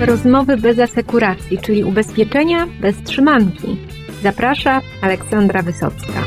Rozmowy 0.00 0.56
bez 0.56 0.78
asekuracji, 0.78 1.58
czyli 1.58 1.84
ubezpieczenia 1.84 2.66
bez 2.80 3.02
trzymanki. 3.02 3.76
Zaprasza 4.22 4.80
Aleksandra 5.02 5.62
Wysocka. 5.62 6.22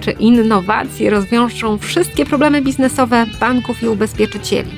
Czy 0.00 0.10
innowacje 0.10 1.10
rozwiążą 1.10 1.78
wszystkie 1.78 2.26
problemy 2.26 2.62
biznesowe 2.62 3.26
banków 3.40 3.82
i 3.82 3.88
ubezpieczycieli? 3.88 4.70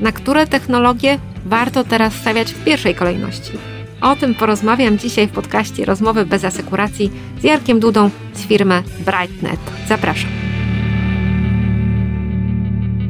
Na 0.00 0.12
które 0.12 0.46
technologie 0.46 1.18
warto 1.46 1.84
teraz 1.84 2.14
stawiać 2.14 2.52
w 2.52 2.64
pierwszej 2.64 2.94
kolejności? 2.94 3.52
O 4.00 4.16
tym 4.16 4.34
porozmawiam 4.34 4.98
dzisiaj 4.98 5.26
w 5.26 5.32
podcaście 5.32 5.84
Rozmowy 5.84 6.26
bez 6.26 6.44
asekuracji 6.44 7.10
z 7.40 7.44
Jarkiem 7.44 7.80
Dudą 7.80 8.10
z 8.32 8.46
firmy 8.46 8.82
Brightnet. 9.06 9.60
Zapraszam. 9.88 10.47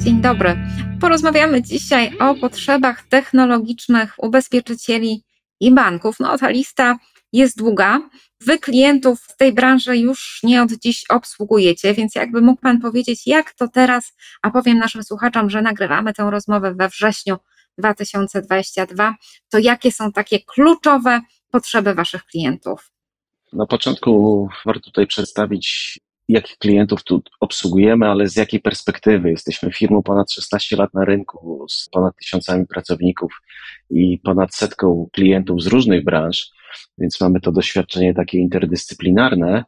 Dzień 0.09 0.21
dobry. 0.21 0.57
Porozmawiamy 1.01 1.63
dzisiaj 1.63 2.19
o 2.19 2.35
potrzebach 2.35 3.03
technologicznych 3.03 4.15
ubezpieczycieli 4.19 5.25
i 5.61 5.75
banków. 5.75 6.17
No, 6.21 6.39
ta 6.39 6.49
lista 6.49 6.99
jest 7.33 7.59
długa. 7.59 8.01
Wy 8.41 8.59
klientów 8.59 9.21
z 9.21 9.37
tej 9.37 9.53
branży 9.53 9.97
już 9.97 10.41
nie 10.43 10.63
od 10.63 10.73
dziś 10.73 11.05
obsługujecie, 11.09 11.95
więc 11.95 12.15
jakby 12.15 12.41
mógł 12.41 12.61
Pan 12.61 12.81
powiedzieć, 12.81 13.27
jak 13.27 13.53
to 13.53 13.69
teraz, 13.69 14.13
a 14.43 14.51
powiem 14.51 14.79
naszym 14.79 15.03
słuchaczom, 15.03 15.51
że 15.51 15.63
nagrywamy 15.63 16.13
tę 16.13 16.31
rozmowę 16.31 16.75
we 16.75 16.89
wrześniu 16.89 17.37
2022, 17.79 19.15
to 19.49 19.59
jakie 19.59 19.93
są 19.93 20.13
takie 20.13 20.39
kluczowe 20.41 21.21
potrzeby 21.51 21.95
Waszych 21.95 22.25
klientów? 22.25 22.91
Na 23.53 23.67
początku 23.67 24.49
warto 24.67 24.81
tutaj 24.81 25.07
przedstawić 25.07 25.99
jakich 26.29 26.59
klientów 26.59 27.05
tu 27.05 27.23
obsługujemy, 27.41 28.09
ale 28.09 28.29
z 28.29 28.37
jakiej 28.37 28.61
perspektywy. 28.61 29.31
Jesteśmy 29.31 29.73
firmą 29.73 30.03
ponad 30.03 30.33
16 30.33 30.77
lat 30.77 30.95
na 30.95 31.05
rynku, 31.05 31.67
z 31.69 31.89
ponad 31.89 32.17
tysiącami 32.17 32.67
pracowników 32.67 33.33
i 33.91 34.19
ponad 34.19 34.55
setką 34.55 35.09
klientów 35.13 35.63
z 35.63 35.67
różnych 35.67 36.05
branż, 36.05 36.51
więc 36.99 37.21
mamy 37.21 37.41
to 37.41 37.53
doświadczenie 37.53 38.15
takie 38.15 38.39
interdyscyplinarne. 38.39 39.65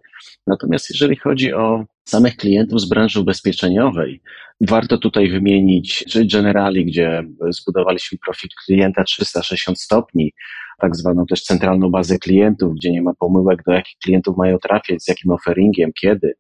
Natomiast 0.47 0.91
jeżeli 0.91 1.17
chodzi 1.17 1.52
o 1.52 1.84
samych 2.05 2.36
klientów 2.36 2.80
z 2.80 2.89
branży 2.89 3.20
ubezpieczeniowej, 3.20 4.22
warto 4.61 4.98
tutaj 4.98 5.28
wymienić 5.28 6.05
czy 6.08 6.27
Generali, 6.27 6.84
gdzie 6.84 7.22
zbudowaliśmy 7.50 8.19
profil 8.27 8.50
klienta 8.67 9.05
360 9.05 9.80
stopni, 9.80 10.33
tak 10.81 10.97
zwaną 10.97 11.27
też 11.27 11.42
centralną 11.42 11.91
bazę 11.91 12.19
klientów, 12.19 12.75
gdzie 12.75 12.91
nie 12.91 13.03
ma 13.03 13.12
pomyłek, 13.19 13.62
do 13.67 13.73
jakich 13.73 13.98
klientów 14.05 14.36
mają 14.36 14.59
trafiać, 14.59 15.03
z 15.03 15.09
jakim 15.09 15.31
offeringiem, 15.33 15.91
kiedy, 16.00 16.33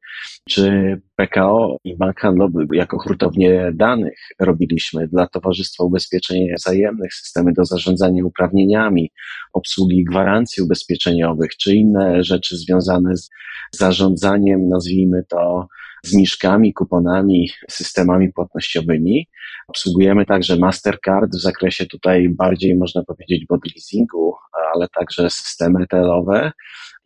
czy 0.48 0.96
PKO 1.16 1.76
i 1.84 1.96
Bank 1.96 2.20
Handlowy 2.20 2.66
jako 2.72 2.98
hurtownie 2.98 3.72
danych 3.74 4.18
robiliśmy 4.40 5.08
dla 5.08 5.26
Towarzystwa 5.26 5.84
Ubezpieczeń 5.84 6.46
Wzajemnych, 6.56 7.14
systemy 7.14 7.52
do 7.52 7.64
zarządzania 7.64 8.24
uprawnieniami, 8.24 9.10
obsługi 9.52 10.04
gwarancji 10.04 10.62
ubezpieczeniowych, 10.62 11.50
czy 11.56 11.74
inne 11.74 12.24
rzeczy 12.24 12.56
związane 12.56 13.16
z 13.16 13.30
zarządzaniem, 13.72 14.68
nazwijmy 14.68 15.22
to, 15.28 15.66
zniżkami, 16.04 16.72
kuponami, 16.72 17.50
systemami 17.70 18.32
płatnościowymi. 18.32 19.26
Obsługujemy 19.68 20.26
także 20.26 20.56
Mastercard 20.56 21.30
w 21.30 21.42
zakresie 21.42 21.86
tutaj 21.86 22.28
bardziej 22.28 22.76
można 22.76 23.02
powiedzieć 23.04 23.46
bot 23.48 23.60
leasingu, 23.74 24.34
ale 24.74 24.88
także 24.88 25.30
systemy 25.30 25.80
retailowe 25.80 26.52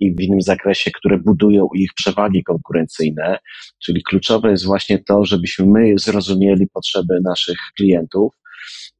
i 0.00 0.14
w 0.14 0.20
innym 0.20 0.42
zakresie, 0.42 0.90
które 0.90 1.18
budują 1.18 1.68
ich 1.74 1.90
przewagi 1.94 2.44
konkurencyjne. 2.44 3.38
Czyli 3.82 4.02
kluczowe 4.02 4.50
jest 4.50 4.66
właśnie 4.66 4.98
to, 4.98 5.24
żebyśmy 5.24 5.66
my 5.66 5.98
zrozumieli 5.98 6.66
potrzeby 6.72 7.18
naszych 7.24 7.58
klientów. 7.76 8.34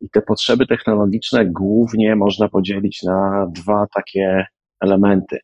I 0.01 0.11
te 0.11 0.23
potrzeby 0.23 0.67
technologiczne 0.67 1.47
głównie 1.47 2.17
można 2.17 2.49
podzielić 2.49 3.03
na 3.03 3.47
dwa 3.55 3.87
takie 3.95 4.47
elementy. 4.81 5.39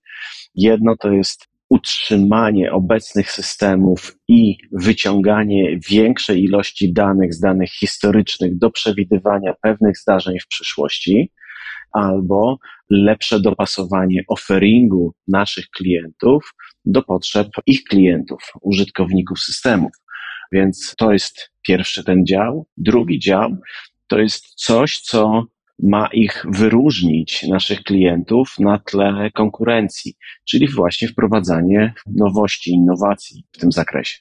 Jedno 0.55 0.97
to 0.97 1.13
jest 1.13 1.50
utrzymanie 1.71 2.73
obecnych 2.73 3.33
systemów 3.33 4.17
i 4.29 4.57
wyciąganie 4.73 5.79
większej 5.91 6.43
ilości 6.43 6.93
danych 6.93 7.35
z 7.35 7.41
danych 7.41 7.71
historycznych 7.71 8.59
do 8.59 8.71
przewidywania 8.71 9.55
pewnych 9.63 9.99
zdarzeń 9.99 10.39
w 10.41 10.47
przyszłości, 10.47 11.33
albo 11.93 12.59
lepsze 12.91 13.41
dopasowanie 13.41 14.23
offeringu 14.29 15.15
naszych 15.29 15.69
klientów 15.71 16.55
do 16.85 17.03
potrzeb 17.03 17.49
ich 17.67 17.85
klientów, 17.85 18.53
użytkowników 18.63 19.41
systemów. 19.41 19.93
Więc 20.53 20.95
to 20.99 21.13
jest 21.13 21.51
pierwszy 21.67 22.05
ten 22.05 22.27
dział. 22.27 22.67
Drugi 22.77 23.19
dział 23.19 23.57
to 24.11 24.19
jest 24.19 24.55
coś, 24.55 25.01
co 25.01 25.45
ma 25.83 26.09
ich 26.13 26.47
wyróżnić, 26.49 27.43
naszych 27.43 27.83
klientów, 27.83 28.55
na 28.59 28.79
tle 28.79 29.31
konkurencji, 29.35 30.15
czyli 30.49 30.69
właśnie 30.69 31.09
wprowadzanie 31.09 31.95
nowości, 32.07 32.71
innowacji 32.71 33.45
w 33.53 33.59
tym 33.59 33.73
zakresie. 33.73 34.19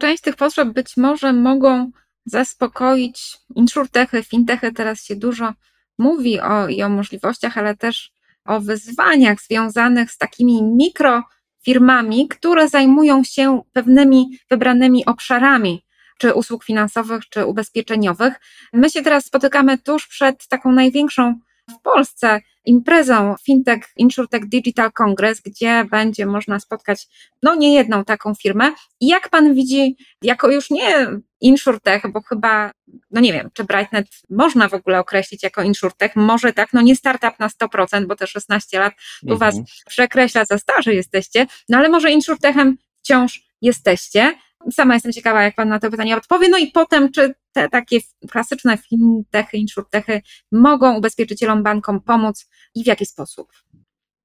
Część 0.00 0.22
tych 0.22 0.36
potrzeb 0.36 0.68
być 0.68 0.96
może 0.96 1.32
mogą 1.32 1.90
zaspokoić 2.26 3.36
insurtechy, 3.54 4.22
fintechy. 4.22 4.72
Teraz 4.72 5.04
się 5.04 5.16
dużo 5.16 5.52
mówi 5.98 6.40
o, 6.40 6.68
i 6.68 6.82
o 6.82 6.88
możliwościach, 6.88 7.58
ale 7.58 7.76
też 7.76 8.12
o 8.44 8.60
wyzwaniach 8.60 9.40
związanych 9.40 10.10
z 10.10 10.18
takimi 10.18 10.62
mikrofirmami, 10.62 12.28
które 12.28 12.68
zajmują 12.68 13.24
się 13.24 13.62
pewnymi 13.72 14.38
wybranymi 14.50 15.06
obszarami 15.06 15.85
czy 16.18 16.34
usług 16.34 16.64
finansowych, 16.64 17.28
czy 17.28 17.46
ubezpieczeniowych. 17.46 18.34
My 18.72 18.90
się 18.90 19.02
teraz 19.02 19.24
spotykamy 19.24 19.78
tuż 19.78 20.06
przed 20.06 20.48
taką 20.48 20.72
największą 20.72 21.34
w 21.70 21.80
Polsce 21.82 22.40
imprezą 22.64 23.34
Fintech 23.42 23.84
InsurTech 23.96 24.48
Digital 24.48 24.92
Congress, 24.92 25.40
gdzie 25.40 25.84
będzie 25.84 26.26
można 26.26 26.60
spotkać 26.60 27.06
no 27.42 27.54
nie 27.54 27.74
jedną 27.74 28.04
taką 28.04 28.34
firmę. 28.34 28.72
I 29.00 29.06
jak 29.06 29.28
pan 29.28 29.54
widzi, 29.54 29.96
jako 30.22 30.50
już 30.50 30.70
nie 30.70 31.06
InsurTech, 31.40 32.02
bo 32.12 32.20
chyba, 32.20 32.70
no 33.10 33.20
nie 33.20 33.32
wiem, 33.32 33.50
czy 33.54 33.64
Brightnet 33.64 34.06
można 34.30 34.68
w 34.68 34.74
ogóle 34.74 35.00
określić 35.00 35.42
jako 35.42 35.62
InsurTech, 35.62 36.16
może 36.16 36.52
tak, 36.52 36.72
no 36.72 36.82
nie 36.82 36.96
startup 36.96 37.38
na 37.38 37.48
100%, 37.48 38.06
bo 38.06 38.16
te 38.16 38.26
16 38.26 38.78
lat 38.78 38.94
mhm. 39.22 39.38
was 39.38 39.54
przekreśla, 39.86 40.44
za 40.44 40.58
starzy 40.58 40.94
jesteście, 40.94 41.46
no 41.68 41.78
ale 41.78 41.88
może 41.88 42.10
InsurTechem 42.10 42.76
wciąż 43.02 43.42
jesteście. 43.62 44.34
Sama 44.72 44.94
jestem 44.94 45.12
ciekawa, 45.12 45.42
jak 45.42 45.54
Pan 45.54 45.68
na 45.68 45.78
to 45.78 45.90
pytanie 45.90 46.16
odpowie. 46.16 46.48
No 46.48 46.58
i 46.58 46.66
potem, 46.66 47.12
czy 47.12 47.34
te 47.52 47.68
takie 47.68 47.98
klasyczne 48.30 48.76
fintechy, 48.76 49.56
insurtechy 49.56 50.22
mogą 50.52 50.96
ubezpieczycielom, 50.98 51.62
bankom 51.62 52.00
pomóc 52.00 52.48
i 52.74 52.84
w 52.84 52.86
jaki 52.86 53.06
sposób? 53.06 53.48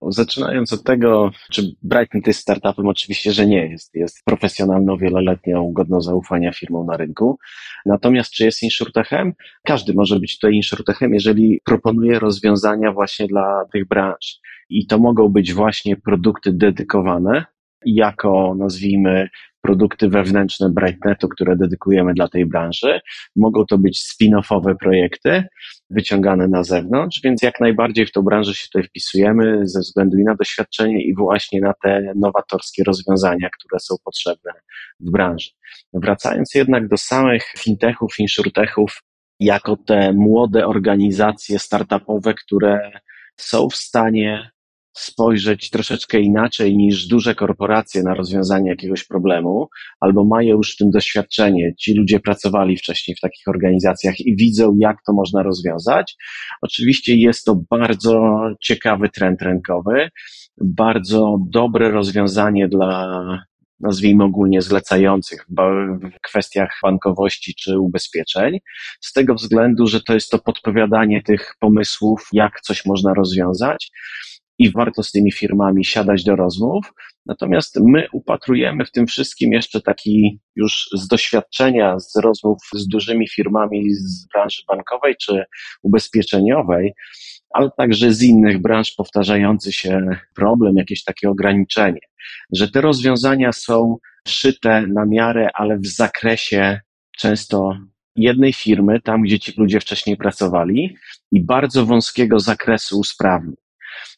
Zaczynając 0.08 0.74
od 0.74 0.84
tego, 0.84 1.32
czy 1.52 1.76
Brighton 1.82 2.22
jest 2.28 2.40
startupem, 2.40 2.88
oczywiście, 2.88 3.32
że 3.34 3.48
nie 3.48 3.68
jest. 3.68 3.96
Jest 3.96 4.24
profesjonalną, 4.26 4.98
wieloletnią, 4.98 5.72
godną 5.74 6.02
zaufania 6.02 6.52
firmą 6.52 6.86
na 6.86 6.98
rynku. 6.98 7.40
Natomiast 7.86 8.32
czy 8.32 8.46
jest 8.46 8.64
insurtechem? 8.64 9.34
Każdy 9.64 9.94
może 9.94 10.20
być 10.20 10.40
tutaj 10.40 10.56
insurtechem, 10.56 11.14
jeżeli 11.14 11.62
proponuje 11.66 12.20
rozwiązania 12.20 12.92
właśnie 12.92 13.28
dla 13.28 13.66
tych 13.74 13.88
branż. 13.88 14.40
I 14.70 14.88
to 14.88 15.00
mogą 15.00 15.30
być 15.30 15.54
właśnie 15.54 15.96
produkty 15.96 16.54
dedykowane, 16.54 17.46
jako 17.86 18.56
nazwijmy 18.58 19.30
produkty 19.62 20.10
wewnętrzne 20.10 20.70
Brightnetu, 20.70 21.30
które 21.30 21.56
dedykujemy 21.56 22.14
dla 22.14 22.28
tej 22.28 22.46
branży. 22.46 23.00
Mogą 23.36 23.66
to 23.66 23.78
być 23.78 24.00
spin-offowe 24.00 24.76
projekty 24.80 25.44
wyciągane 25.90 26.48
na 26.48 26.64
zewnątrz, 26.64 27.22
więc 27.24 27.42
jak 27.42 27.60
najbardziej 27.60 28.06
w 28.06 28.12
tą 28.12 28.22
branżę 28.22 28.54
się 28.54 28.68
tutaj 28.68 28.84
wpisujemy 28.84 29.68
ze 29.68 29.80
względu 29.80 30.18
i 30.18 30.24
na 30.24 30.36
doświadczenie 30.36 31.04
i 31.04 31.16
właśnie 31.16 31.62
na 31.62 31.74
te 31.84 32.14
nowatorskie 32.16 32.84
rozwiązania, 32.84 33.50
które 33.60 33.80
są 33.80 33.96
potrzebne 34.04 34.52
w 35.00 35.12
branży. 35.12 35.50
Wracając 35.94 36.56
jednak 36.56 36.88
do 36.88 36.98
samych 36.98 37.44
fintechów, 37.58 38.20
insurtechów, 38.20 39.02
jako 39.40 39.78
te 39.78 40.14
młode 40.14 40.68
organizacje 40.68 41.60
startupowe, 41.60 42.34
które 42.34 42.92
są 43.38 43.70
w 43.70 43.76
stanie 43.76 44.52
spojrzeć 44.94 45.70
troszeczkę 45.70 46.20
inaczej 46.20 46.78
niż 46.78 47.08
duże 47.08 47.36
korporacje 47.36 48.04
na 48.04 48.14
rozwiązanie 48.14 48.70
jakiegoś 48.70 49.04
problemu, 49.04 49.68
albo 50.00 50.26
mają 50.26 50.58
już 50.58 50.74
w 50.74 50.78
tym 50.78 50.92
doświadczenie. 50.92 51.74
Ci 51.80 51.94
ludzie 51.94 52.20
pracowali 52.20 52.78
wcześniej 52.78 53.16
w 53.18 53.20
takich 53.20 53.48
organizacjach 53.48 54.20
i 54.20 54.36
widzą, 54.36 54.78
jak 54.80 54.98
to 55.08 55.14
można 55.14 55.44
rozwiązać. 55.44 56.16
Oczywiście 56.62 57.16
jest 57.16 57.46
to 57.46 57.62
bardzo 57.70 58.40
ciekawy 58.62 59.10
trend 59.10 59.42
rynkowy, 59.42 60.10
bardzo 60.58 61.38
dobre 61.50 61.92
rozwiązanie 61.92 62.68
dla 62.68 63.22
nazwijmy 63.80 64.24
ogólnie 64.24 64.62
zlecających 64.62 65.46
w 65.50 66.22
kwestiach 66.22 66.70
bankowości 66.84 67.56
czy 67.56 67.80
ubezpieczeń, 67.80 68.60
z 69.02 69.14
tego 69.14 69.36
względu, 69.36 69.88
że 69.88 70.02
to 70.02 70.14
jest 70.14 70.30
to 70.30 70.40
podpowiadanie 70.40 71.24
tych 71.24 71.54
pomysłów, 71.60 72.28
jak 72.34 72.62
coś 72.62 72.86
można 72.86 73.14
rozwiązać 73.14 73.92
i 74.62 74.72
warto 74.72 75.04
z 75.04 75.12
tymi 75.12 75.32
firmami 75.32 75.86
siadać 75.86 76.24
do 76.24 76.36
rozmów. 76.36 76.94
Natomiast 77.26 77.80
my 77.84 78.08
upatrujemy 78.14 78.86
w 78.86 78.92
tym 78.92 79.08
wszystkim 79.08 79.54
jeszcze 79.54 79.82
taki 79.82 80.40
już 80.56 80.90
z 80.94 81.08
doświadczenia, 81.08 82.00
z 82.00 82.16
rozmów 82.16 82.58
z 82.74 82.88
dużymi 82.88 83.28
firmami 83.30 83.94
z 83.94 84.28
branży 84.34 84.64
bankowej 84.68 85.16
czy 85.22 85.44
ubezpieczeniowej, 85.84 86.94
ale 87.54 87.70
także 87.78 88.14
z 88.14 88.24
innych 88.24 88.62
branż 88.62 88.92
powtarzający 88.92 89.72
się 89.74 90.08
problem, 90.36 90.76
jakieś 90.76 91.04
takie 91.04 91.30
ograniczenie, 91.30 92.02
że 92.54 92.72
te 92.72 92.82
rozwiązania 92.82 93.52
są 93.52 93.98
szyte 94.28 94.88
na 94.88 95.06
miarę, 95.06 95.50
ale 95.54 95.78
w 95.78 95.88
zakresie 95.88 96.80
często 97.18 97.78
jednej 98.16 98.54
firmy, 98.54 99.02
tam 99.02 99.22
gdzie 99.22 99.40
ci 99.40 99.54
ludzie 99.58 99.80
wcześniej 99.80 100.18
pracowali, 100.18 100.96
i 101.32 101.44
bardzo 101.46 101.86
wąskiego 101.86 102.40
zakresu 102.40 103.00
usprawnień. 103.00 103.61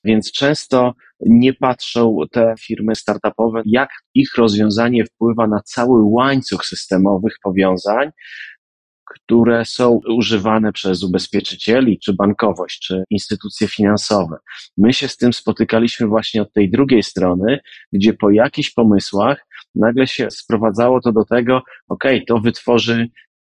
Więc 0.04 0.32
często 0.32 0.94
nie 1.20 1.54
patrzą 1.54 2.18
te 2.32 2.54
firmy 2.60 2.96
startupowe, 2.96 3.62
jak 3.66 3.90
ich 4.14 4.36
rozwiązanie 4.38 5.06
wpływa 5.06 5.48
na 5.48 5.60
cały 5.66 6.02
łańcuch 6.04 6.66
systemowych 6.66 7.34
powiązań, 7.44 8.12
które 9.06 9.66
są 9.66 10.00
używane 10.10 10.72
przez 10.74 11.04
ubezpieczycieli, 11.04 12.00
czy 12.00 12.14
bankowość, 12.14 12.80
czy 12.80 13.04
instytucje 13.10 13.68
finansowe. 13.68 14.38
My 14.78 14.94
się 14.94 15.08
z 15.08 15.18
tym 15.18 15.34
spotykaliśmy 15.34 16.08
właśnie 16.08 16.42
od 16.42 16.54
tej 16.54 16.72
drugiej 16.72 17.04
strony, 17.04 17.60
gdzie 17.94 18.14
po 18.14 18.32
jakichś 18.32 18.70
pomysłach 18.70 19.46
nagle 19.76 20.08
się 20.08 20.32
sprowadzało 20.32 21.02
to 21.02 21.12
do 21.12 21.26
tego, 21.26 21.62
ok, 21.88 22.04
to 22.28 22.40
wytworzy 22.40 23.10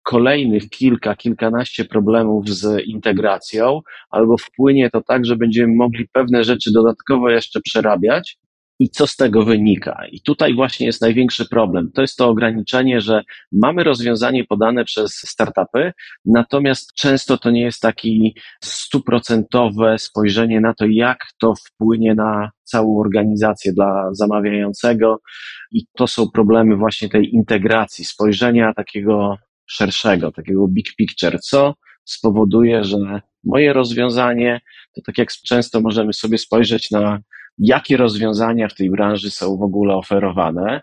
kolejnych 0.04 0.68
kilka, 0.68 1.16
kilkanaście 1.16 1.84
problemów 1.84 2.48
z 2.48 2.86
integracją, 2.86 3.80
albo 4.10 4.36
wpłynie 4.36 4.90
to 4.90 5.02
tak, 5.02 5.24
że 5.26 5.36
będziemy 5.36 5.74
mogli 5.76 6.08
pewne 6.12 6.44
rzeczy 6.44 6.72
dodatkowo 6.72 7.30
jeszcze 7.30 7.60
przerabiać. 7.60 8.38
I 8.78 8.90
co 8.90 9.06
z 9.06 9.16
tego 9.16 9.42
wynika? 9.44 10.02
I 10.12 10.22
tutaj 10.22 10.54
właśnie 10.54 10.86
jest 10.86 11.02
największy 11.02 11.48
problem. 11.48 11.90
To 11.94 12.02
jest 12.02 12.16
to 12.16 12.28
ograniczenie, 12.28 13.00
że 13.00 13.22
mamy 13.52 13.84
rozwiązanie 13.84 14.44
podane 14.44 14.84
przez 14.84 15.12
startupy, 15.12 15.92
natomiast 16.24 16.94
często 16.94 17.38
to 17.38 17.50
nie 17.50 17.62
jest 17.62 17.80
taki 17.80 18.36
stuprocentowe 18.64 19.98
spojrzenie 19.98 20.60
na 20.60 20.74
to, 20.74 20.86
jak 20.86 21.18
to 21.40 21.54
wpłynie 21.54 22.14
na 22.14 22.50
całą 22.64 23.00
organizację 23.00 23.72
dla 23.72 24.08
zamawiającego. 24.12 25.20
I 25.72 25.86
to 25.96 26.06
są 26.06 26.30
problemy 26.30 26.76
właśnie 26.76 27.08
tej 27.08 27.34
integracji, 27.34 28.04
spojrzenia 28.04 28.74
takiego 28.74 29.36
szerszego, 29.66 30.32
takiego 30.32 30.68
big 30.68 30.86
picture, 30.96 31.38
co 31.38 31.74
spowoduje, 32.04 32.84
że 32.84 33.20
moje 33.44 33.72
rozwiązanie, 33.72 34.60
to 34.94 35.02
tak 35.02 35.18
jak 35.18 35.32
często 35.32 35.80
możemy 35.80 36.12
sobie 36.12 36.38
spojrzeć 36.38 36.90
na 36.90 37.20
jakie 37.58 37.96
rozwiązania 37.96 38.68
w 38.68 38.74
tej 38.74 38.90
branży 38.90 39.30
są 39.30 39.56
w 39.56 39.62
ogóle 39.62 39.94
oferowane 39.94 40.80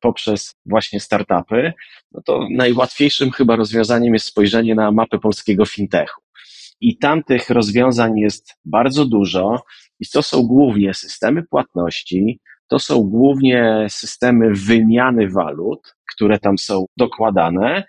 poprzez 0.00 0.54
właśnie 0.66 1.00
startupy, 1.00 1.72
no 2.12 2.22
to 2.24 2.46
najłatwiejszym 2.50 3.30
chyba 3.30 3.56
rozwiązaniem 3.56 4.14
jest 4.14 4.26
spojrzenie 4.26 4.74
na 4.74 4.92
mapę 4.92 5.18
polskiego 5.18 5.66
fintechu. 5.66 6.22
I 6.80 6.98
tam 6.98 7.22
tych 7.22 7.50
rozwiązań 7.50 8.18
jest 8.18 8.54
bardzo 8.64 9.04
dużo 9.04 9.62
i 10.00 10.04
to 10.12 10.22
są 10.22 10.42
głównie 10.42 10.94
systemy 10.94 11.42
płatności, 11.42 12.40
to 12.68 12.78
są 12.78 13.02
głównie 13.02 13.86
systemy 13.90 14.54
wymiany 14.54 15.28
walut, 15.28 15.94
które 16.14 16.38
tam 16.38 16.58
są 16.58 16.84
dokładane, 16.96 17.84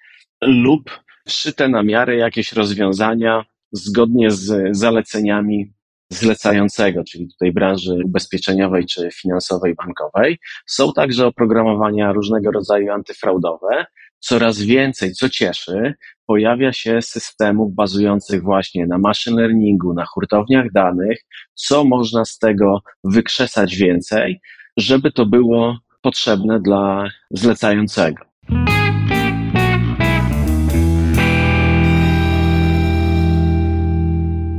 lub 0.48 1.04
szyte 1.28 1.69
na 1.69 1.84
miarę 1.84 2.16
jakieś 2.16 2.54
rozwiązania 2.54 3.45
zgodnie 3.72 4.31
z 4.31 4.78
zaleceniami 4.78 5.74
zlecającego, 6.10 7.04
czyli 7.04 7.28
tutaj 7.28 7.51
branży 7.51 8.00
ubezpieczeniowej 8.06 8.86
czy 8.86 9.10
finansowej, 9.22 9.75
bankowej. 9.75 10.40
Są 10.66 10.94
także 10.94 11.28
oprogramowania 11.28 12.12
różnego 12.12 12.51
rodzaju 12.51 12.92
antyfraudowe. 12.92 13.86
Coraz 14.19 14.62
więcej, 14.62 15.13
co 15.13 15.30
cieszy, 15.30 15.94
pojawia 16.25 16.74
się 16.74 17.01
systemów 17.01 17.74
bazujących 17.75 18.44
właśnie 18.44 18.88
na 18.88 18.98
machine 18.98 19.42
learningu, 19.42 19.94
na 19.94 20.06
hurtowniach 20.06 20.72
danych, 20.72 21.19
co 21.54 21.84
można 21.84 22.25
z 22.25 22.38
tego 22.38 22.81
wykrzesać 23.04 23.75
więcej, 23.75 24.42
żeby 24.78 25.12
to 25.12 25.25
było 25.25 25.78
potrzebne 26.01 26.60
dla 26.60 27.10
zlecającego. 27.31 28.25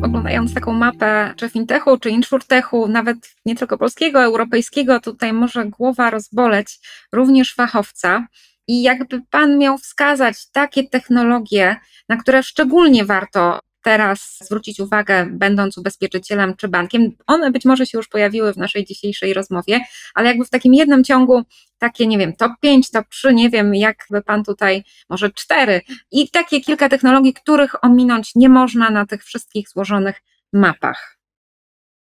Oglądając 0.05 0.55
taką 0.55 0.73
mapę 0.73 1.35
czy 1.37 1.51
fintechu, 1.51 1.99
czy 1.99 2.11
insurtechu, 2.11 2.89
nawet 2.89 3.17
nie 3.47 3.57
tylko 3.57 3.79
polskiego, 3.79 4.23
europejskiego, 4.23 5.01
tutaj 5.01 5.33
może 5.33 5.65
głowa 5.65 6.11
rozboleć 6.11 6.79
również 7.13 7.55
fachowca. 7.55 8.27
I 8.69 8.83
jakby 8.83 9.23
Pan 9.31 9.59
miał 9.59 9.79
wskazać 9.79 10.51
takie 10.51 10.89
technologie, 10.89 11.77
na 12.09 12.17
które 12.17 12.43
szczególnie 12.43 13.05
warto 13.05 13.61
teraz 13.85 14.39
zwrócić 14.41 14.81
uwagę, 14.81 15.27
będąc 15.31 15.79
ubezpieczycielem 15.79 16.57
czy 16.57 16.69
bankiem. 16.69 17.11
One 17.27 17.51
być 17.51 17.65
może 17.65 17.87
się 17.87 17.99
już 17.99 18.09
pojawiły 18.09 18.53
w 18.53 18.57
naszej 18.57 18.85
dzisiejszej 18.85 19.35
rozmowie, 19.35 19.81
ale 20.15 20.29
jakby 20.29 20.45
w 20.45 20.51
takim 20.51 20.75
jednym 20.75 21.05
ciągu 21.05 21.43
takie, 21.79 22.07
nie 22.07 22.19
wiem, 22.19 22.37
top 22.37 22.53
5, 22.61 22.91
top 22.91 23.07
3, 23.09 23.35
nie 23.35 23.51
wiem, 23.51 23.75
jakby 23.75 24.23
pan 24.23 24.45
tutaj, 24.45 24.85
może 25.11 25.31
4 25.31 25.81
i 26.13 26.31
takie 26.31 26.61
kilka 26.61 26.89
technologii, 26.89 27.35
których 27.35 27.85
ominąć 27.85 28.33
nie 28.35 28.49
można 28.49 28.91
na 28.91 29.07
tych 29.07 29.25
wszystkich 29.25 29.69
złożonych 29.69 30.23
mapach. 30.53 31.19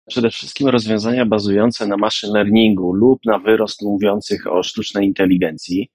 Przede 0.08 0.30
wszystkim 0.30 0.68
rozwiązania 0.68 1.26
bazujące 1.26 1.88
na 1.88 1.98
machine 1.98 2.34
learningu 2.34 2.94
lub 2.94 3.20
na 3.26 3.40
wyrost 3.40 3.82
mówiących 3.82 4.48
o 4.48 4.64
sztucznej 4.64 5.06
inteligencji, 5.06 5.92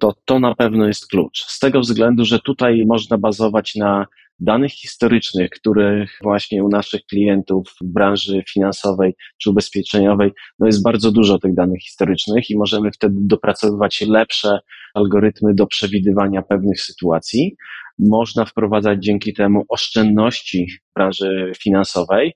to 0.00 0.14
to 0.24 0.40
na 0.40 0.54
pewno 0.54 0.86
jest 0.86 1.06
klucz. 1.06 1.44
Z 1.44 1.58
tego 1.58 1.80
względu, 1.80 2.24
że 2.24 2.38
tutaj 2.38 2.84
można 2.86 3.18
bazować 3.18 3.74
na 3.74 4.06
danych 4.40 4.72
historycznych, 4.72 5.50
których 5.50 6.18
właśnie 6.22 6.64
u 6.64 6.68
naszych 6.68 7.04
klientów 7.04 7.68
w 7.80 7.84
branży 7.84 8.42
finansowej 8.48 9.14
czy 9.42 9.50
ubezpieczeniowej, 9.50 10.30
no 10.58 10.66
jest 10.66 10.82
bardzo 10.82 11.12
dużo 11.12 11.38
tych 11.38 11.54
danych 11.54 11.82
historycznych 11.82 12.50
i 12.50 12.58
możemy 12.58 12.92
wtedy 12.92 13.14
dopracowywać 13.20 14.00
lepsze 14.00 14.58
algorytmy 14.94 15.54
do 15.54 15.66
przewidywania 15.66 16.42
pewnych 16.42 16.80
sytuacji. 16.80 17.56
Można 17.98 18.44
wprowadzać 18.44 19.04
dzięki 19.04 19.32
temu 19.32 19.64
oszczędności 19.68 20.66
branży 20.94 21.52
finansowej, 21.58 22.32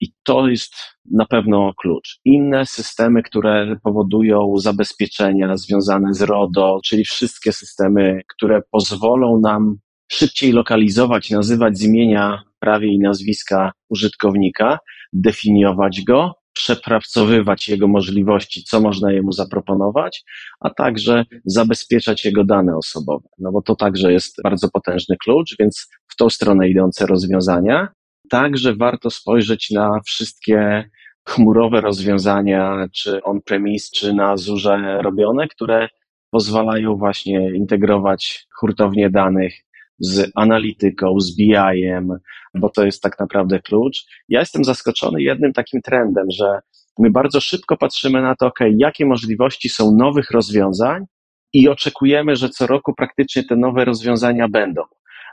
i 0.00 0.12
to 0.22 0.48
jest 0.48 0.74
na 1.10 1.26
pewno 1.26 1.72
klucz. 1.74 2.20
Inne 2.24 2.66
systemy, 2.66 3.22
które 3.22 3.76
powodują 3.82 4.56
zabezpieczenia 4.56 5.56
związane 5.56 6.14
z 6.14 6.22
RODO, 6.22 6.80
czyli 6.84 7.04
wszystkie 7.04 7.52
systemy, 7.52 8.20
które 8.36 8.62
pozwolą 8.70 9.40
nam 9.40 9.76
szybciej 10.08 10.52
lokalizować, 10.52 11.30
nazywać 11.30 11.78
z 11.78 11.82
imienia, 11.82 12.42
prawie 12.60 12.88
i 12.88 12.98
nazwiska 12.98 13.72
użytkownika, 13.88 14.78
definiować 15.12 16.02
go, 16.04 16.34
przepracowywać 16.52 17.68
jego 17.68 17.88
możliwości, 17.88 18.64
co 18.64 18.80
można 18.80 19.12
jemu 19.12 19.32
zaproponować, 19.32 20.24
a 20.60 20.70
także 20.70 21.24
zabezpieczać 21.44 22.24
jego 22.24 22.44
dane 22.44 22.76
osobowe. 22.76 23.28
No 23.38 23.52
bo 23.52 23.62
to 23.62 23.76
także 23.76 24.12
jest 24.12 24.36
bardzo 24.44 24.68
potężny 24.70 25.16
klucz, 25.24 25.56
więc 25.58 25.88
w 26.08 26.16
tą 26.16 26.30
stronę 26.30 26.68
idące 26.68 27.06
rozwiązania. 27.06 27.88
Także 28.30 28.74
warto 28.74 29.10
spojrzeć 29.10 29.70
na 29.70 30.00
wszystkie 30.06 30.90
chmurowe 31.28 31.80
rozwiązania, 31.80 32.86
czy 32.94 33.22
on-premise, 33.22 33.90
czy 33.94 34.14
na 34.14 34.30
Azure 34.30 35.02
robione, 35.02 35.48
które 35.48 35.88
pozwalają 36.30 36.96
właśnie 36.96 37.56
integrować 37.56 38.46
hurtownie 38.60 39.10
danych 39.10 39.54
z 40.00 40.30
analityką, 40.34 41.20
z 41.20 41.36
BI-em, 41.36 42.08
bo 42.54 42.70
to 42.70 42.84
jest 42.84 43.02
tak 43.02 43.18
naprawdę 43.18 43.60
klucz. 43.60 44.04
Ja 44.28 44.40
jestem 44.40 44.64
zaskoczony 44.64 45.22
jednym 45.22 45.52
takim 45.52 45.82
trendem, 45.82 46.26
że 46.30 46.60
my 46.98 47.10
bardzo 47.10 47.40
szybko 47.40 47.76
patrzymy 47.76 48.22
na 48.22 48.36
to, 48.36 48.46
ok, 48.46 48.58
jakie 48.76 49.06
możliwości 49.06 49.68
są 49.68 49.96
nowych 49.96 50.30
rozwiązań 50.30 51.04
i 51.52 51.68
oczekujemy, 51.68 52.36
że 52.36 52.48
co 52.48 52.66
roku 52.66 52.94
praktycznie 52.94 53.44
te 53.44 53.56
nowe 53.56 53.84
rozwiązania 53.84 54.48
będą. 54.48 54.82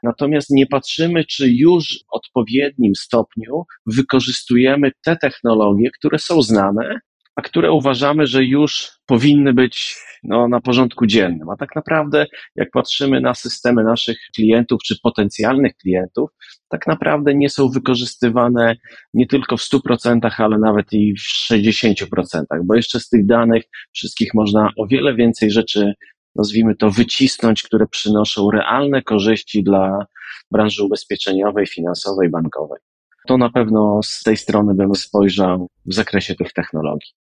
Natomiast 0.03 0.49
nie 0.49 0.67
patrzymy, 0.67 1.25
czy 1.25 1.49
już 1.49 1.99
w 1.99 2.15
odpowiednim 2.15 2.95
stopniu 2.95 3.65
wykorzystujemy 3.85 4.91
te 5.05 5.15
technologie, 5.15 5.89
które 5.91 6.19
są 6.19 6.41
znane, 6.41 6.99
a 7.35 7.41
które 7.41 7.71
uważamy, 7.71 8.27
że 8.27 8.43
już 8.43 8.91
powinny 9.05 9.53
być 9.53 9.95
no, 10.23 10.47
na 10.47 10.61
porządku 10.61 11.05
dziennym. 11.05 11.49
A 11.49 11.57
tak 11.57 11.75
naprawdę, 11.75 12.25
jak 12.55 12.71
patrzymy 12.71 13.21
na 13.21 13.35
systemy 13.35 13.83
naszych 13.83 14.17
klientów 14.35 14.81
czy 14.83 14.95
potencjalnych 15.03 15.75
klientów, 15.75 16.29
tak 16.69 16.87
naprawdę 16.87 17.35
nie 17.35 17.49
są 17.49 17.69
wykorzystywane 17.69 18.75
nie 19.13 19.27
tylko 19.27 19.57
w 19.57 19.61
100%, 19.61 20.31
ale 20.37 20.57
nawet 20.57 20.93
i 20.93 21.13
w 21.13 21.51
60%, 21.51 22.05
bo 22.63 22.75
jeszcze 22.75 22.99
z 22.99 23.09
tych 23.09 23.25
danych 23.25 23.63
wszystkich 23.93 24.33
można 24.33 24.69
o 24.77 24.87
wiele 24.87 25.15
więcej 25.15 25.51
rzeczy, 25.51 25.93
nazwijmy 26.35 26.75
to, 26.75 26.89
wycisnąć, 26.91 27.63
które 27.63 27.87
przynoszą 27.87 28.51
realne 28.51 29.01
korzyści 29.01 29.63
dla 29.63 30.05
branży 30.51 30.83
ubezpieczeniowej, 30.83 31.67
finansowej, 31.67 32.29
bankowej. 32.29 32.79
to 33.27 33.37
na 33.37 33.49
pewno 33.49 33.99
z 34.03 34.23
tej 34.23 34.37
strony 34.37 34.75
bym 34.75 34.95
spojrzał 34.95 35.67
w 35.85 35.93
zakresie 35.93 36.35
tych 36.35 36.53
technologii. 36.53 37.24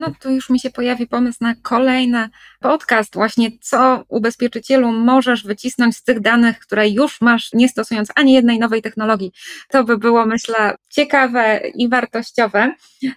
No 0.00 0.12
tu 0.20 0.30
już 0.30 0.50
mi 0.50 0.60
się 0.60 0.70
pojawi 0.70 1.06
pomysł 1.06 1.38
na 1.40 1.54
kolejny 1.54 2.28
podcast, 2.60 3.14
właśnie 3.14 3.50
co 3.60 4.04
ubezpieczycielu 4.08 4.92
możesz 4.92 5.44
wycisnąć 5.44 5.96
z 5.96 6.02
tych 6.02 6.20
danych, 6.20 6.58
które 6.58 6.88
już 6.88 7.20
masz, 7.20 7.52
nie 7.52 7.68
stosując 7.68 8.08
ani 8.14 8.32
jednej 8.32 8.58
nowej 8.58 8.82
technologii. 8.82 9.32
To 9.68 9.84
by 9.84 9.98
było, 9.98 10.26
myślę, 10.26 10.74
ciekawe 10.88 11.60
i 11.74 11.88
wartościowe. 11.88 12.74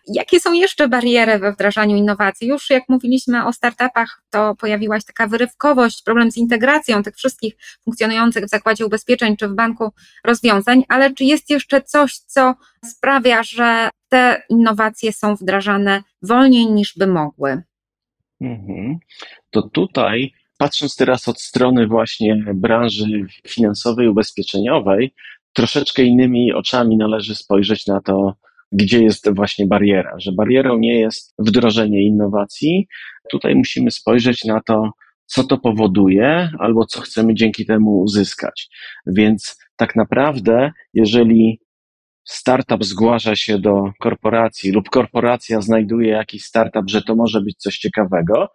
Jakie 0.07 0.39
są 0.39 0.53
jeszcze 0.53 0.87
bariery 0.87 1.39
we 1.39 1.51
wdrażaniu 1.51 1.95
innowacji? 1.95 2.47
Już 2.47 2.69
jak 2.69 2.83
mówiliśmy 2.89 3.45
o 3.45 3.53
startupach, 3.53 4.21
to 4.29 4.55
pojawiła 4.55 4.99
się 4.99 5.05
taka 5.05 5.27
wyrywkowość, 5.27 6.03
problem 6.03 6.31
z 6.31 6.37
integracją 6.37 7.03
tych 7.03 7.15
wszystkich 7.15 7.53
funkcjonujących 7.83 8.45
w 8.45 8.49
zakładzie 8.49 8.85
ubezpieczeń 8.85 9.37
czy 9.37 9.47
w 9.47 9.55
banku 9.55 9.91
rozwiązań, 10.23 10.83
ale 10.89 11.13
czy 11.13 11.23
jest 11.23 11.49
jeszcze 11.49 11.81
coś, 11.81 12.17
co 12.17 12.55
sprawia, 12.85 13.43
że 13.43 13.89
te 14.09 14.41
innowacje 14.49 15.13
są 15.13 15.35
wdrażane 15.35 16.03
wolniej 16.21 16.71
niż 16.71 16.93
by 16.97 17.07
mogły. 17.07 17.63
Mhm. 18.41 18.97
To 19.49 19.61
tutaj, 19.61 20.33
patrząc 20.57 20.95
teraz 20.95 21.27
od 21.27 21.41
strony 21.41 21.87
właśnie 21.87 22.43
branży 22.53 23.25
finansowej, 23.47 24.07
ubezpieczeniowej, 24.07 25.13
troszeczkę 25.53 26.03
innymi 26.03 26.53
oczami 26.53 26.97
należy 26.97 27.35
spojrzeć 27.35 27.87
na 27.87 28.01
to, 28.01 28.33
gdzie 28.71 29.03
jest 29.03 29.35
właśnie 29.35 29.67
bariera, 29.67 30.15
że 30.19 30.31
barierą 30.31 30.77
nie 30.77 30.99
jest 30.99 31.33
wdrożenie 31.39 32.05
innowacji. 32.05 32.87
Tutaj 33.31 33.55
musimy 33.55 33.91
spojrzeć 33.91 34.45
na 34.45 34.61
to, 34.61 34.91
co 35.25 35.43
to 35.43 35.57
powoduje, 35.57 36.49
albo 36.59 36.85
co 36.85 37.01
chcemy 37.01 37.33
dzięki 37.33 37.65
temu 37.65 37.99
uzyskać. 37.99 38.69
Więc 39.07 39.57
tak 39.75 39.95
naprawdę, 39.95 40.71
jeżeli 40.93 41.59
startup 42.23 42.83
zgłasza 42.83 43.35
się 43.35 43.59
do 43.59 43.91
korporacji 43.99 44.71
lub 44.71 44.89
korporacja 44.89 45.61
znajduje 45.61 46.09
jakiś 46.09 46.43
startup, 46.43 46.89
że 46.89 47.01
to 47.01 47.15
może 47.15 47.41
być 47.41 47.57
coś 47.57 47.77
ciekawego, 47.77 48.49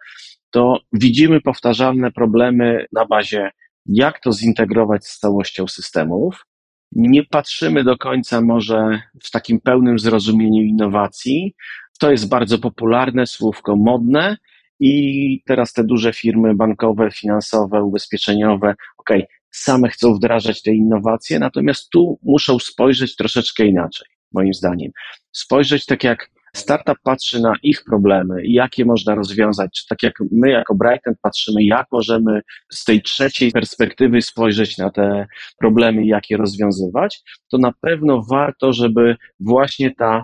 to 0.51 0.79
widzimy 0.93 1.41
powtarzalne 1.41 2.11
problemy 2.11 2.85
na 2.93 3.05
bazie, 3.05 3.51
jak 3.85 4.19
to 4.19 4.31
zintegrować 4.31 5.05
z 5.07 5.19
całością 5.19 5.67
systemów. 5.67 6.45
Nie 6.91 7.23
patrzymy 7.23 7.83
do 7.83 7.97
końca 7.97 8.41
może 8.41 9.01
w 9.23 9.31
takim 9.31 9.59
pełnym 9.61 9.99
zrozumieniu 9.99 10.63
innowacji. 10.63 11.55
To 11.99 12.11
jest 12.11 12.29
bardzo 12.29 12.57
popularne 12.59 13.27
słówko, 13.27 13.75
modne, 13.75 14.37
i 14.79 15.43
teraz 15.45 15.73
te 15.73 15.83
duże 15.83 16.13
firmy 16.13 16.55
bankowe, 16.55 17.11
finansowe, 17.11 17.83
ubezpieczeniowe, 17.83 18.75
ok, 18.97 19.09
same 19.51 19.89
chcą 19.89 20.13
wdrażać 20.13 20.61
te 20.61 20.71
innowacje, 20.71 21.39
natomiast 21.39 21.89
tu 21.89 22.19
muszą 22.23 22.59
spojrzeć 22.59 23.15
troszeczkę 23.15 23.65
inaczej, 23.65 24.07
moim 24.31 24.53
zdaniem. 24.53 24.91
Spojrzeć 25.31 25.85
tak 25.85 26.03
jak 26.03 26.29
startup 26.57 26.97
patrzy 27.03 27.41
na 27.41 27.53
ich 27.63 27.83
problemy 27.83 28.41
jakie 28.57 28.85
można 28.85 29.15
rozwiązać, 29.15 29.71
czy 29.71 29.87
tak 29.89 30.03
jak 30.03 30.13
my 30.31 30.49
jako 30.49 30.75
Brighton 30.75 31.13
patrzymy, 31.21 31.63
jak 31.63 31.87
możemy 31.91 32.41
z 32.71 32.83
tej 32.83 33.01
trzeciej 33.01 33.51
perspektywy 33.51 34.21
spojrzeć 34.21 34.77
na 34.77 34.89
te 34.89 35.25
problemy 35.59 36.03
i 36.03 36.07
jak 36.07 36.29
je 36.29 36.37
rozwiązywać, 36.37 37.21
to 37.51 37.57
na 37.57 37.71
pewno 37.81 38.23
warto, 38.29 38.73
żeby 38.73 39.15
właśnie 39.39 39.95
ta 39.95 40.23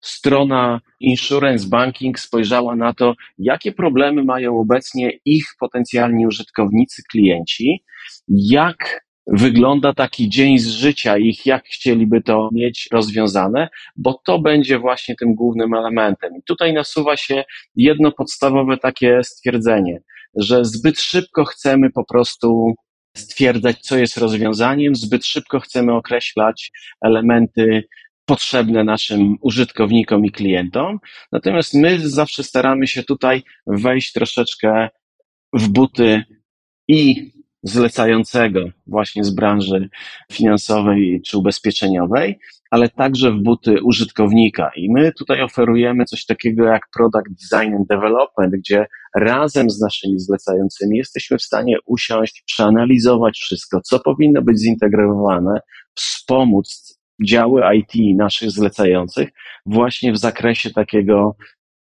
strona 0.00 0.80
insurance 1.00 1.68
banking 1.68 2.18
spojrzała 2.18 2.76
na 2.76 2.94
to, 2.94 3.14
jakie 3.38 3.72
problemy 3.72 4.24
mają 4.24 4.60
obecnie 4.60 5.12
ich 5.24 5.44
potencjalni 5.60 6.26
użytkownicy, 6.26 7.02
klienci, 7.10 7.84
jak 8.28 9.07
wygląda 9.32 9.94
taki 9.94 10.28
dzień 10.28 10.58
z 10.58 10.66
życia 10.66 11.18
ich, 11.18 11.46
jak 11.46 11.64
chcieliby 11.64 12.22
to 12.22 12.48
mieć 12.52 12.88
rozwiązane, 12.92 13.68
bo 13.96 14.20
to 14.24 14.38
będzie 14.38 14.78
właśnie 14.78 15.14
tym 15.16 15.34
głównym 15.34 15.74
elementem. 15.74 16.36
I 16.36 16.42
tutaj 16.42 16.72
nasuwa 16.72 17.16
się 17.16 17.44
jedno 17.76 18.12
podstawowe 18.12 18.76
takie 18.76 19.24
stwierdzenie, 19.24 20.00
że 20.34 20.64
zbyt 20.64 21.00
szybko 21.00 21.44
chcemy 21.44 21.90
po 21.90 22.04
prostu 22.04 22.74
stwierdzać, 23.16 23.80
co 23.80 23.98
jest 23.98 24.16
rozwiązaniem, 24.16 24.94
zbyt 24.94 25.26
szybko 25.26 25.60
chcemy 25.60 25.92
określać 25.92 26.70
elementy 27.04 27.84
potrzebne 28.24 28.84
naszym 28.84 29.36
użytkownikom 29.40 30.24
i 30.24 30.30
klientom. 30.30 30.98
Natomiast 31.32 31.74
my 31.74 32.08
zawsze 32.08 32.42
staramy 32.42 32.86
się 32.86 33.02
tutaj 33.02 33.42
wejść 33.66 34.12
troszeczkę 34.12 34.88
w 35.52 35.68
buty 35.68 36.24
i 36.88 37.32
zlecającego 37.62 38.60
właśnie 38.86 39.24
z 39.24 39.30
branży 39.30 39.88
finansowej 40.32 41.22
czy 41.26 41.38
ubezpieczeniowej, 41.38 42.38
ale 42.70 42.88
także 42.88 43.30
w 43.30 43.42
buty 43.42 43.82
użytkownika. 43.82 44.70
I 44.76 44.90
my 44.92 45.12
tutaj 45.12 45.42
oferujemy 45.42 46.04
coś 46.04 46.26
takiego 46.26 46.64
jak 46.64 46.82
Product 46.96 47.28
Design 47.42 47.74
and 47.74 47.88
Development, 47.88 48.52
gdzie 48.52 48.86
razem 49.16 49.70
z 49.70 49.80
naszymi 49.80 50.18
zlecającymi 50.18 50.98
jesteśmy 50.98 51.38
w 51.38 51.42
stanie 51.42 51.76
usiąść, 51.86 52.42
przeanalizować 52.46 53.38
wszystko, 53.38 53.80
co 53.80 54.00
powinno 54.00 54.42
być 54.42 54.58
zintegrowane, 54.58 55.60
wspomóc 55.94 56.98
działy 57.26 57.62
IT 57.76 58.16
naszych 58.16 58.50
zlecających 58.50 59.28
właśnie 59.66 60.12
w 60.12 60.18
zakresie 60.18 60.70
takiego 60.70 61.36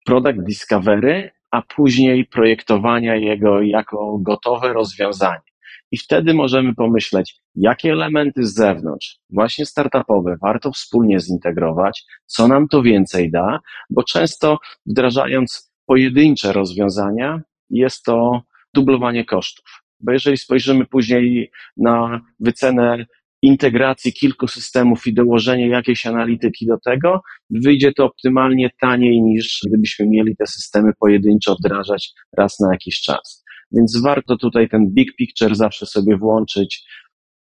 product 0.06 0.40
discovery, 0.44 1.32
a 1.51 1.62
później 1.62 2.25
projektowania 2.25 3.16
jego 3.16 3.62
jako 3.62 4.18
gotowe 4.22 4.74
rozwiązanie. 4.74 5.50
I 5.92 5.98
wtedy 5.98 6.34
możemy 6.34 6.76
pomyśleć, 6.76 7.42
jakie 7.56 7.92
elementy 7.92 8.46
z 8.46 8.54
zewnątrz, 8.54 9.20
właśnie 9.30 9.66
startupowe, 9.66 10.38
warto 10.42 10.72
wspólnie 10.72 11.20
zintegrować, 11.20 12.04
co 12.26 12.48
nam 12.48 12.68
to 12.68 12.82
więcej 12.82 13.32
da, 13.32 13.60
bo 13.90 14.04
często 14.04 14.58
wdrażając 14.86 15.72
pojedyncze 15.86 16.54
rozwiązania, 16.54 17.42
jest 17.70 18.04
to 18.04 18.42
dublowanie 18.74 19.26
kosztów. 19.26 19.66
Bo 20.00 20.12
jeżeli 20.12 20.38
spojrzymy 20.38 20.86
później 20.86 21.52
na 21.78 22.22
wycenę 22.40 23.06
integracji 23.42 24.14
kilku 24.14 24.48
systemów 24.48 25.08
i 25.08 25.14
dołożenie 25.14 25.68
jakiejś 25.68 26.06
analityki 26.06 26.66
do 26.66 26.78
tego, 26.86 27.22
wyjdzie 27.50 27.94
to 27.94 28.06
optymalnie 28.06 28.70
taniej 28.82 29.22
niż 29.22 29.62
gdybyśmy 29.68 30.08
mieli 30.08 30.36
te 30.36 30.48
systemy 30.48 30.92
pojedynczo 31.00 31.56
wdrażać 31.56 32.14
raz 32.38 32.60
na 32.60 32.72
jakiś 32.72 33.02
czas. 33.02 33.44
Więc 33.72 34.01
warto 34.01 34.38
tutaj 34.38 34.70
ten 34.70 34.88
big 34.90 35.16
picture 35.16 35.56
zawsze 35.56 35.86
sobie 35.86 36.18
włączyć, 36.18 36.86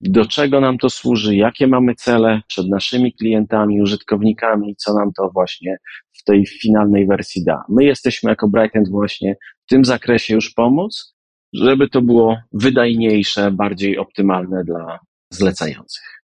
do 0.02 0.26
czego 0.26 0.62
nam 0.62 0.78
to 0.78 0.90
służy, 0.90 1.36
jakie 1.36 1.68
mamy 1.68 1.96
cele 1.96 2.42
przed 2.48 2.68
naszymi 2.68 3.14
klientami, 3.14 3.82
użytkownikami, 3.82 4.76
co 4.76 4.94
nam 4.94 5.12
to 5.18 5.30
właśnie 5.34 5.78
w 6.14 6.24
tej 6.24 6.46
finalnej 6.46 7.08
wersji 7.08 7.44
da. 7.44 7.64
My 7.70 7.84
jesteśmy 7.84 8.30
jako 8.30 8.48
Brightent 8.48 8.90
właśnie 8.90 9.36
w 9.66 9.70
tym 9.70 9.86
zakresie 9.86 10.34
już 10.34 10.54
pomóc, 10.54 11.16
żeby 11.54 11.90
to 11.90 12.02
było 12.02 12.38
wydajniejsze, 12.52 13.52
bardziej 13.52 13.98
optymalne 13.98 14.64
dla 14.64 15.00
zlecających. 15.30 16.24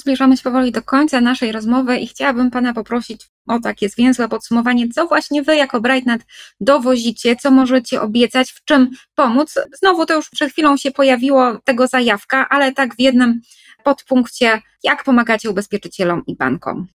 Zbliżamy 0.00 0.36
się 0.36 0.42
powoli 0.42 0.72
do 0.72 0.82
końca 0.82 1.20
naszej 1.20 1.52
rozmowy 1.52 1.96
i 1.98 2.06
chciałabym 2.06 2.50
Pana 2.50 2.74
poprosić 2.74 3.33
o 3.48 3.60
takie 3.60 3.88
zwięzłe 3.88 4.28
podsumowanie, 4.28 4.88
co 4.88 5.06
właśnie 5.06 5.42
Wy 5.42 5.56
jako 5.56 5.80
Brightnet 5.80 6.26
dowozicie, 6.60 7.36
co 7.36 7.50
możecie 7.50 8.00
obiecać, 8.00 8.50
w 8.50 8.64
czym 8.64 8.90
pomóc. 9.14 9.54
Znowu 9.78 10.06
to 10.06 10.14
już 10.14 10.30
przed 10.30 10.52
chwilą 10.52 10.76
się 10.76 10.90
pojawiło 10.90 11.58
tego 11.64 11.86
zajawka, 11.86 12.48
ale 12.48 12.72
tak 12.72 12.96
w 12.96 13.00
jednym 13.00 13.40
podpunkcie, 13.84 14.62
jak 14.84 15.04
pomagacie 15.04 15.50
ubezpieczycielom 15.50 16.22
i 16.26 16.36
bankom. 16.36 16.86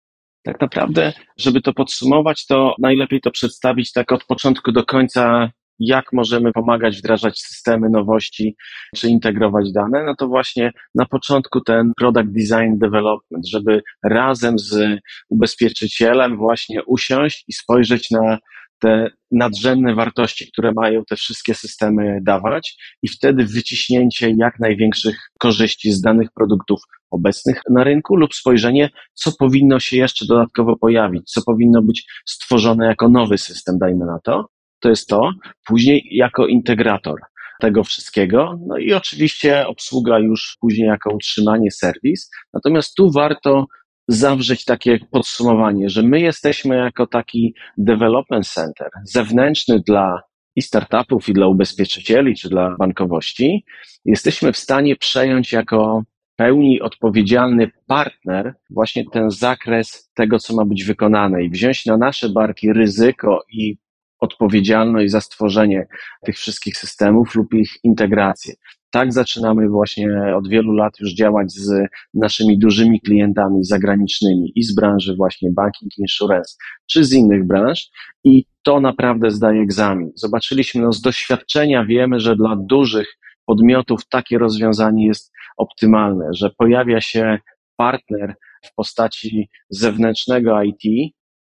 Tak 0.44 0.62
naprawdę, 0.62 1.14
żeby 1.38 1.62
to 1.62 1.74
podsumować, 1.74 2.46
to 2.46 2.76
najlepiej 2.80 3.22
to 3.22 3.32
przedstawić 3.32 3.92
tak 3.92 4.12
od 4.12 4.26
początku 4.26 4.72
do 4.72 4.86
końca 4.86 5.52
jak 5.80 6.06
możemy 6.14 6.52
pomagać 6.52 6.98
wdrażać 6.98 7.40
systemy 7.40 7.90
nowości 7.90 8.56
czy 8.96 9.10
integrować 9.10 9.72
dane, 9.72 10.04
no 10.06 10.16
to 10.16 10.28
właśnie 10.28 10.72
na 10.96 11.06
początku 11.06 11.62
ten 11.62 11.92
product 11.98 12.30
design 12.30 12.78
development, 12.78 13.48
żeby 13.48 13.82
razem 14.04 14.60
z 14.60 15.00
ubezpieczycielem 15.30 16.38
właśnie 16.38 16.84
usiąść 16.84 17.46
i 17.48 17.54
spojrzeć 17.54 18.12
na 18.12 18.38
te 18.80 19.10
nadrzędne 19.32 19.96
wartości, 19.96 20.52
które 20.52 20.72
mają 20.72 21.06
te 21.06 21.16
wszystkie 21.16 21.56
systemy 21.56 22.20
dawać 22.22 22.78
i 23.02 23.08
wtedy 23.08 23.46
wyciśnięcie 23.46 24.34
jak 24.38 24.60
największych 24.60 25.18
korzyści 25.40 25.92
z 25.92 26.02
danych 26.02 26.28
produktów 26.36 26.82
obecnych 27.12 27.62
na 27.70 27.84
rynku 27.84 28.16
lub 28.16 28.36
spojrzenie, 28.36 28.90
co 29.14 29.32
powinno 29.40 29.80
się 29.80 29.98
jeszcze 29.98 30.26
dodatkowo 30.26 30.78
pojawić, 30.78 31.32
co 31.32 31.42
powinno 31.42 31.82
być 31.82 32.06
stworzone 32.26 32.86
jako 32.86 33.10
nowy 33.10 33.38
system, 33.38 33.78
dajmy 33.78 34.06
na 34.06 34.20
to, 34.24 34.50
to 34.80 34.90
jest 34.90 35.08
to. 35.08 35.32
Później 35.66 36.08
jako 36.12 36.48
integrator 36.48 37.16
tego 37.60 37.84
wszystkiego. 37.84 38.60
No 38.68 38.78
i 38.78 38.94
oczywiście 38.94 39.68
obsługa 39.68 40.20
już 40.20 40.58
później 40.62 40.88
jako 40.88 41.14
utrzymanie 41.14 41.72
serwis. 41.72 42.30
Natomiast 42.54 42.96
tu 42.96 43.12
warto 43.12 43.66
zawrzeć 44.08 44.66
takie 44.66 45.00
podsumowanie, 45.12 45.90
że 45.90 46.04
my 46.04 46.22
jesteśmy 46.22 46.76
jako 46.76 47.08
taki 47.08 47.54
development 47.78 48.48
center 48.48 48.90
zewnętrzny 49.04 49.80
dla 49.88 50.22
i 50.56 50.62
startupów, 50.62 51.30
i 51.30 51.34
dla 51.34 51.48
ubezpieczycieli, 51.48 52.36
czy 52.36 52.50
dla 52.50 52.76
bankowości. 52.80 53.66
Jesteśmy 54.06 54.54
w 54.54 54.58
stanie 54.58 54.96
przejąć 54.96 55.52
jako 55.52 56.04
pełni 56.36 56.82
odpowiedzialny 56.82 57.72
partner 57.88 58.54
właśnie 58.70 59.04
ten 59.12 59.32
zakres 59.32 60.12
tego, 60.14 60.40
co 60.40 60.56
ma 60.56 60.66
być 60.66 60.84
wykonane 60.84 61.44
i 61.44 61.50
wziąć 61.50 61.86
na 61.86 61.98
nasze 61.98 62.30
barki 62.30 62.74
ryzyko 62.74 63.44
i 63.52 63.78
odpowiedzialność 64.20 65.12
za 65.12 65.22
stworzenie 65.22 65.88
tych 66.26 66.38
wszystkich 66.38 66.78
systemów 66.78 67.36
lub 67.36 67.54
ich 67.54 67.72
integrację. 67.84 68.54
Tak 68.92 69.14
zaczynamy 69.14 69.70
właśnie 69.70 70.10
od 70.36 70.48
wielu 70.48 70.72
lat 70.72 71.00
już 71.00 71.14
działać 71.14 71.52
z 71.52 71.88
naszymi 72.14 72.60
dużymi 72.60 73.02
klientami 73.02 73.64
zagranicznymi 73.64 74.52
i 74.56 74.64
z 74.64 74.76
branży 74.76 75.16
właśnie 75.16 75.50
banking, 75.52 75.98
insurance, 75.98 76.56
czy 76.92 77.04
z 77.04 77.14
innych 77.14 77.48
branż 77.48 77.90
i 78.24 78.46
to 78.64 78.80
naprawdę 78.80 79.32
zdaje 79.32 79.62
egzamin. 79.62 80.12
Zobaczyliśmy, 80.16 80.82
no 80.82 80.94
z 80.94 81.02
doświadczenia 81.02 81.86
wiemy, 81.86 82.20
że 82.20 82.36
dla 82.36 82.56
dużych 82.56 83.18
podmiotów 83.46 84.08
takie 84.10 84.38
rozwiązanie 84.38 85.08
jest 85.08 85.32
optymalne, 85.58 86.26
że 86.34 86.50
pojawia 86.58 87.02
się 87.02 87.40
partner 87.78 88.36
w 88.66 88.76
postaci 88.76 89.50
zewnętrznego 89.70 90.64
IT, 90.64 91.14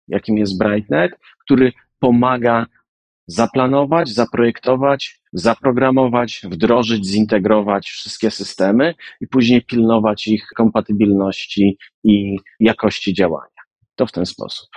jakim 0.07 0.37
jest 0.37 0.57
BrightNet, 0.57 1.11
który 1.39 1.71
pomaga 2.01 2.65
zaplanować, 3.27 4.09
zaprojektować, 4.09 5.21
zaprogramować, 5.33 6.41
wdrożyć, 6.43 7.05
zintegrować 7.05 7.89
wszystkie 7.89 8.31
systemy 8.31 8.95
i 9.21 9.27
później 9.27 9.65
pilnować 9.65 10.27
ich 10.27 10.47
kompatybilności 10.55 11.77
i 12.03 12.35
jakości 12.59 13.13
działania. 13.13 13.61
To 13.95 14.05
w 14.05 14.11
ten 14.11 14.25
sposób. 14.25 14.69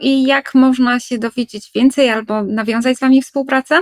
I 0.00 0.26
jak 0.26 0.54
można 0.54 1.00
się 1.00 1.18
dowiedzieć 1.18 1.70
więcej 1.74 2.10
albo 2.10 2.42
nawiązać 2.42 2.96
z 2.96 3.00
Wami 3.00 3.22
współpracę? 3.22 3.80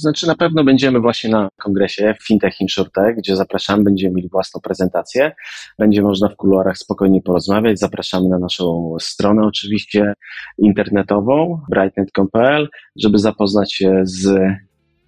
To 0.00 0.02
znaczy 0.02 0.26
na 0.26 0.34
pewno 0.34 0.64
będziemy 0.64 1.00
właśnie 1.00 1.30
na 1.30 1.48
kongresie 1.56 2.14
Fintech 2.22 2.60
InsurTech, 2.60 3.16
gdzie 3.16 3.36
zapraszamy, 3.36 3.84
będziemy 3.84 4.14
mieli 4.14 4.28
własną 4.28 4.60
prezentację. 4.60 5.32
Będzie 5.78 6.02
można 6.02 6.28
w 6.28 6.36
kuluarach 6.36 6.78
spokojnie 6.78 7.22
porozmawiać. 7.22 7.78
Zapraszamy 7.78 8.28
na 8.28 8.38
naszą 8.38 8.96
stronę 9.00 9.42
oczywiście 9.46 10.14
internetową 10.58 11.60
brightnet.pl, 11.70 12.68
żeby 12.96 13.18
zapoznać 13.18 13.74
się 13.74 14.00
z 14.04 14.40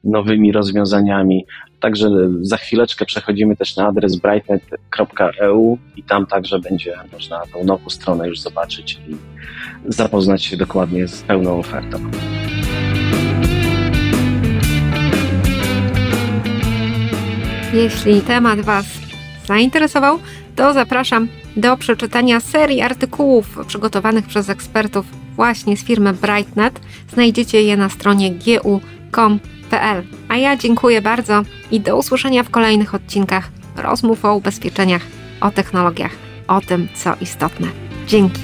nowymi 0.05 0.53
rozwiązaniami. 0.53 1.47
Także 1.81 2.09
za 2.41 2.57
chwileczkę 2.57 3.05
przechodzimy 3.05 3.57
też 3.57 3.77
na 3.77 3.87
adres 3.87 4.17
brightnet.eu 4.17 5.79
i 5.97 6.03
tam 6.03 6.27
także 6.27 6.59
będzie 6.59 6.95
można 7.13 7.43
tą 7.53 7.65
nową 7.65 7.91
stronę 7.91 8.29
już 8.29 8.41
zobaczyć 8.41 9.01
i 9.09 9.17
zapoznać 9.93 10.45
się 10.45 10.57
dokładnie 10.57 11.09
z 11.09 11.23
pełną 11.23 11.59
ofertą. 11.59 11.99
Jeśli 17.73 18.21
temat 18.21 18.61
Was 18.61 18.87
zainteresował, 19.47 20.19
to 20.57 20.73
zapraszam 20.73 21.29
do 21.57 21.77
przeczytania 21.77 22.41
serii 22.41 22.83
artykułów 22.83 23.59
przygotowanych 23.67 24.27
przez 24.27 24.49
ekspertów 24.49 25.07
właśnie 25.37 25.77
z 25.77 25.85
firmy 25.85 26.13
Brightnet. 26.13 26.81
Znajdziecie 27.13 27.63
je 27.63 27.77
na 27.77 27.89
stronie 27.89 28.31
gu.com.pl. 28.31 30.03
A 30.29 30.37
ja 30.37 30.57
dziękuję 30.57 31.03
bardzo 31.03 31.43
i 31.71 31.81
do 31.81 31.97
usłyszenia 31.97 32.43
w 32.43 32.51
kolejnych 32.51 32.95
odcinkach 32.95 33.49
rozmów 33.77 34.25
o 34.25 34.35
ubezpieczeniach, 34.35 35.03
o 35.41 35.51
technologiach, 35.51 36.13
o 36.49 36.61
tym, 36.61 36.89
co 36.95 37.15
istotne. 37.21 37.69
Dzięki. 38.07 38.41